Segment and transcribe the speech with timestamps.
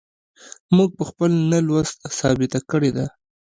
[0.75, 3.05] موږ په خپل نه لوست ثابته کړې ده.